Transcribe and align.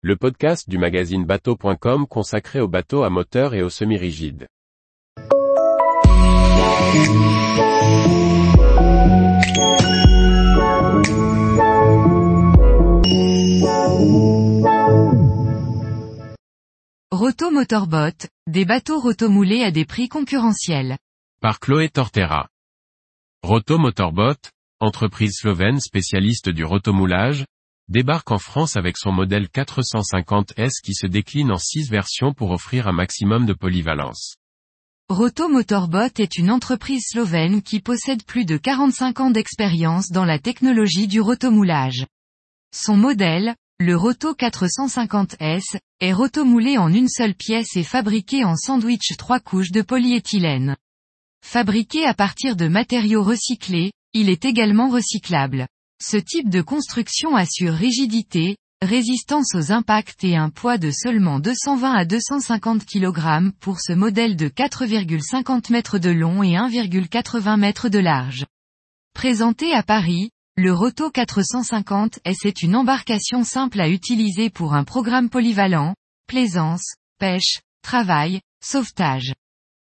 le 0.00 0.14
podcast 0.14 0.70
du 0.70 0.78
magazine 0.78 1.24
bateau.com 1.24 2.06
consacré 2.06 2.60
aux 2.60 2.68
bateaux 2.68 3.02
à 3.02 3.10
moteur 3.10 3.52
et 3.54 3.62
aux 3.62 3.68
semi-rigides. 3.68 4.46
Roto 17.10 17.50
Motorbot, 17.50 18.28
des 18.46 18.64
bateaux 18.64 19.00
rotomoulés 19.00 19.64
à 19.64 19.72
des 19.72 19.84
prix 19.84 20.08
concurrentiels. 20.08 20.96
Par 21.40 21.58
Chloé 21.58 21.88
Tortera. 21.88 22.48
Roto 23.42 23.78
Motorbot, 23.78 24.36
entreprise 24.78 25.38
slovène 25.40 25.80
spécialiste 25.80 26.50
du 26.50 26.64
rotomoulage, 26.64 27.44
débarque 27.88 28.30
en 28.30 28.38
France 28.38 28.76
avec 28.76 28.96
son 28.96 29.12
modèle 29.12 29.46
450S 29.46 30.82
qui 30.82 30.94
se 30.94 31.06
décline 31.06 31.50
en 31.50 31.58
6 31.58 31.90
versions 31.90 32.34
pour 32.34 32.50
offrir 32.50 32.86
un 32.88 32.92
maximum 32.92 33.46
de 33.46 33.54
polyvalence. 33.54 34.36
Roto 35.08 35.48
Motorbot 35.48 36.12
est 36.18 36.36
une 36.36 36.50
entreprise 36.50 37.06
slovène 37.08 37.62
qui 37.62 37.80
possède 37.80 38.24
plus 38.24 38.44
de 38.44 38.58
45 38.58 39.20
ans 39.20 39.30
d'expérience 39.30 40.10
dans 40.10 40.26
la 40.26 40.38
technologie 40.38 41.06
du 41.06 41.22
rotomoulage. 41.22 42.06
Son 42.74 42.96
modèle, 42.96 43.54
le 43.80 43.96
Roto 43.96 44.34
450S, 44.34 45.78
est 46.00 46.12
rotomoulé 46.12 46.76
en 46.76 46.92
une 46.92 47.08
seule 47.08 47.34
pièce 47.34 47.74
et 47.76 47.84
fabriqué 47.84 48.44
en 48.44 48.54
sandwich 48.54 49.16
trois 49.16 49.40
couches 49.40 49.70
de 49.70 49.80
polyéthylène. 49.80 50.76
Fabriqué 51.42 52.04
à 52.04 52.12
partir 52.12 52.54
de 52.56 52.68
matériaux 52.68 53.22
recyclés, 53.22 53.92
il 54.12 54.28
est 54.28 54.44
également 54.44 54.90
recyclable. 54.90 55.68
Ce 56.00 56.16
type 56.16 56.48
de 56.48 56.62
construction 56.62 57.34
assure 57.34 57.74
rigidité, 57.74 58.56
résistance 58.80 59.56
aux 59.56 59.72
impacts 59.72 60.22
et 60.22 60.36
un 60.36 60.48
poids 60.48 60.78
de 60.78 60.92
seulement 60.92 61.40
220 61.40 61.92
à 61.92 62.04
250 62.04 62.86
kg 62.86 63.50
pour 63.58 63.80
ce 63.80 63.92
modèle 63.92 64.36
de 64.36 64.48
4,50 64.48 65.74
m 65.74 66.00
de 66.00 66.10
long 66.10 66.42
et 66.44 66.52
1,80 66.52 67.64
m 67.64 67.90
de 67.90 67.98
large. 67.98 68.46
Présenté 69.12 69.72
à 69.72 69.82
Paris, 69.82 70.30
le 70.56 70.72
Roto 70.72 71.10
450 71.10 72.20
S 72.24 72.44
est 72.44 72.62
une 72.62 72.76
embarcation 72.76 73.42
simple 73.42 73.80
à 73.80 73.88
utiliser 73.88 74.50
pour 74.50 74.74
un 74.74 74.84
programme 74.84 75.28
polyvalent, 75.28 75.96
plaisance, 76.28 76.94
pêche, 77.18 77.60
travail, 77.82 78.40
sauvetage. 78.62 79.34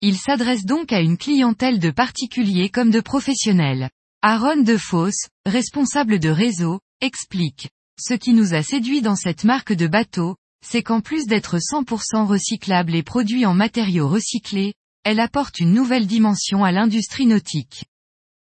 Il 0.00 0.16
s'adresse 0.16 0.64
donc 0.64 0.92
à 0.92 1.00
une 1.00 1.18
clientèle 1.18 1.80
de 1.80 1.90
particuliers 1.90 2.70
comme 2.70 2.92
de 2.92 3.00
professionnels. 3.00 3.90
Aaron 4.20 4.62
Defosse, 4.62 5.28
responsable 5.46 6.18
de 6.18 6.28
réseau, 6.28 6.80
explique. 7.00 7.68
Ce 8.00 8.14
qui 8.14 8.32
nous 8.32 8.52
a 8.52 8.64
séduit 8.64 9.00
dans 9.00 9.14
cette 9.14 9.44
marque 9.44 9.72
de 9.72 9.86
bateau, 9.86 10.34
c'est 10.66 10.82
qu'en 10.82 11.00
plus 11.00 11.26
d'être 11.26 11.58
100% 11.58 12.26
recyclable 12.26 12.96
et 12.96 13.04
produit 13.04 13.46
en 13.46 13.54
matériaux 13.54 14.08
recyclés, 14.08 14.74
elle 15.04 15.20
apporte 15.20 15.60
une 15.60 15.72
nouvelle 15.72 16.08
dimension 16.08 16.64
à 16.64 16.72
l'industrie 16.72 17.26
nautique. 17.26 17.84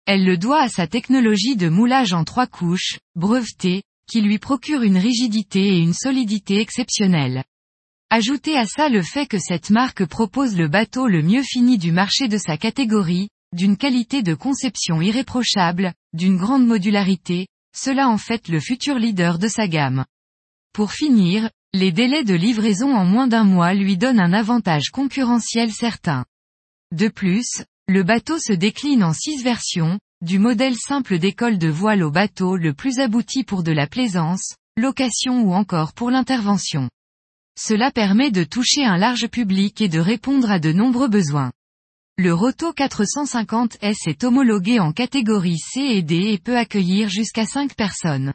Elle 0.05 0.27
le 0.27 0.37
doit 0.37 0.61
à 0.61 0.69
sa 0.69 0.87
technologie 0.87 1.57
de 1.57 1.71
moulage 1.71 2.13
en 2.13 2.25
trois 2.25 2.47
couches, 2.47 2.99
brevetée, 3.15 3.83
qui 4.07 4.21
lui 4.21 4.39
procure 4.39 4.83
une 4.83 4.99
rigidité 4.99 5.69
et 5.69 5.79
une 5.79 5.95
solidité 5.95 6.61
exceptionnelles. 6.61 7.45
Ajoutez 8.11 8.59
à 8.59 8.67
ça 8.67 8.91
le 8.91 9.01
fait 9.01 9.27
que 9.27 9.39
cette 9.39 9.71
marque 9.71 10.05
propose 10.05 10.55
le 10.55 10.69
bateau 10.69 11.07
le 11.07 11.23
mieux 11.23 11.43
fini 11.43 11.79
du 11.79 11.93
marché 11.93 12.29
de 12.29 12.37
sa 12.37 12.59
catégorie, 12.59 13.31
d'une 13.53 13.77
qualité 13.77 14.23
de 14.23 14.35
conception 14.35 15.01
irréprochable, 15.01 15.93
d'une 16.13 16.37
grande 16.37 16.67
modularité, 16.67 17.49
cela 17.77 18.09
en 18.09 18.19
fait 18.19 18.49
le 18.49 18.61
futur 18.61 18.99
leader 18.99 19.39
de 19.39 19.49
sa 19.49 19.69
gamme. 19.69 20.05
Pour 20.73 20.93
finir, 20.93 21.51
les 21.75 21.93
délais 21.93 22.25
de 22.25 22.35
livraison 22.35 22.95
en 22.95 23.05
moins 23.05 23.27
d'un 23.27 23.45
mois 23.45 23.75
lui 23.75 23.97
donnent 23.97 24.21
un 24.21 24.33
avantage 24.33 24.91
concurrentiel 24.91 25.71
certain. 25.71 26.25
De 26.95 27.09
plus, 27.09 27.65
le 27.89 28.03
bateau 28.03 28.39
se 28.39 28.53
décline 28.53 29.03
en 29.03 29.13
six 29.13 29.43
versions, 29.43 29.99
du 30.23 30.39
modèle 30.39 30.77
simple 30.77 31.19
d'école 31.19 31.59
de 31.59 31.69
voile 31.69 32.03
au 32.03 32.11
bateau 32.11 32.57
le 32.57 32.75
plus 32.75 33.01
abouti 33.01 33.43
pour 33.43 33.63
de 33.63 33.73
la 33.73 33.87
plaisance, 33.87 34.55
location 34.77 35.43
ou 35.43 35.53
encore 35.53 35.95
pour 35.95 36.11
l'intervention. 36.11 36.89
Cela 37.59 37.91
permet 37.91 38.31
de 38.31 38.45
toucher 38.45 38.85
un 38.85 38.97
large 38.97 39.29
public 39.29 39.81
et 39.81 39.89
de 39.89 39.99
répondre 39.99 40.51
à 40.51 40.59
de 40.59 40.73
nombreux 40.73 41.09
besoins. 41.09 41.53
Le 42.19 42.35
Roto 42.35 42.73
450S 42.73 44.07
est 44.07 44.23
homologué 44.23 44.81
en 44.81 44.93
catégorie 44.93 45.57
C 45.57 45.81
et 45.81 46.03
D 46.03 46.33
et 46.33 46.39
peut 46.39 46.59
accueillir 46.59 47.09
jusqu'à 47.09 47.47
5 47.47 47.75
personnes. 47.75 48.35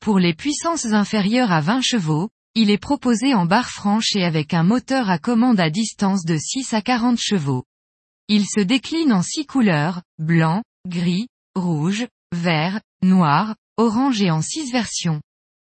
Pour 0.00 0.20
les 0.20 0.32
puissances 0.32 0.86
inférieures 0.86 1.50
à 1.50 1.60
20 1.60 1.80
chevaux, 1.82 2.30
il 2.54 2.70
est 2.70 2.78
proposé 2.78 3.34
en 3.34 3.46
barre 3.46 3.70
franche 3.70 4.14
et 4.14 4.24
avec 4.24 4.54
un 4.54 4.62
moteur 4.62 5.10
à 5.10 5.18
commande 5.18 5.58
à 5.58 5.70
distance 5.70 6.24
de 6.24 6.36
6 6.36 6.72
à 6.72 6.82
40 6.82 7.18
chevaux. 7.18 7.64
Il 8.28 8.46
se 8.46 8.60
décline 8.60 9.12
en 9.12 9.22
6 9.22 9.44
couleurs, 9.44 10.02
blanc, 10.20 10.62
gris, 10.86 11.26
rouge, 11.56 12.06
vert, 12.30 12.80
noir, 13.02 13.56
orange 13.76 14.22
et 14.22 14.30
en 14.30 14.40
6 14.40 14.70
versions. 14.70 15.20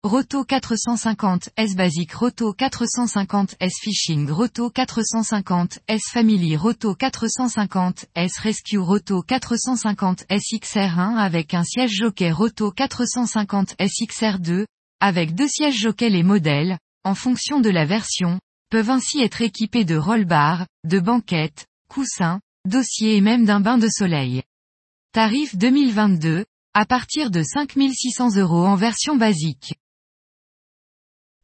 Roto 0.07 0.45
450 0.45 1.51
S 1.57 1.75
Basic 1.75 2.13
Roto 2.13 2.53
450 2.53 3.57
S 3.59 3.73
Fishing 3.81 4.31
Roto 4.31 4.71
450 4.71 5.81
S 5.89 6.03
Family 6.13 6.57
Roto 6.57 6.95
450 6.95 8.07
S 8.15 8.39
Rescue 8.39 8.79
Roto 8.79 9.23
450 9.23 10.25
SXR1 10.31 11.17
avec 11.17 11.55
un 11.55 11.65
siège 11.65 11.91
jockey 11.91 12.31
Roto 12.31 12.71
450 12.71 13.75
SXR2, 13.81 14.67
avec 15.01 15.35
deux 15.35 15.49
sièges 15.49 15.77
jockey 15.77 16.09
les 16.09 16.23
modèles, 16.23 16.79
en 17.03 17.17
fonction 17.17 17.59
de 17.59 17.71
la 17.71 17.85
version, 17.85 18.39
peuvent 18.71 18.91
ainsi 18.91 19.23
être 19.23 19.43
équipés 19.43 19.85
de 19.85 19.97
roll-bar, 19.97 20.67
de 20.85 21.01
banquettes, 21.01 21.67
coussins, 21.89 22.41
dossiers 22.65 23.17
et 23.17 23.21
même 23.21 23.45
d'un 23.45 23.59
bain 23.59 23.77
de 23.77 23.89
soleil. 23.89 24.45
Tarif 25.13 25.57
2022, 25.57 26.45
à 26.75 26.87
partir 26.87 27.33
de 27.33 27.43
5600 27.43 28.37
euros 28.37 28.65
en 28.65 28.77
version 28.77 29.17
basique. 29.17 29.75